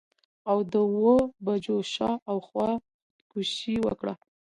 او 0.49 0.57
د 0.71 0.73
اووه 0.87 1.17
بجو 1.45 1.77
شا 1.93 2.11
او 2.29 2.37
خوا 2.47 2.67
خودکشي 3.11 3.75
وکړه. 3.85 4.13